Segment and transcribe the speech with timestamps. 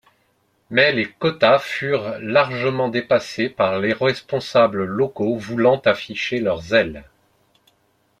[0.71, 7.03] Mais les quotas furent largement dépassés par les responsables locaux voulant afficher leur zèle.